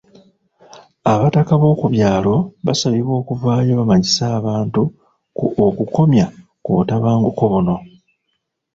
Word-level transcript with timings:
Abataka 1.13 1.53
b'oku 1.61 1.85
byalo 1.95 2.35
basabibwa 2.65 3.13
okuvaayo 3.21 3.71
bamanyise 3.79 4.23
abantu 4.39 4.81
ku 5.37 5.45
okukomya 5.67 6.25
obutabanguko 6.67 7.43
buno. 7.51 7.77